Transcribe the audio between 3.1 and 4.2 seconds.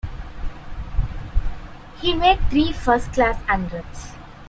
class hundreds.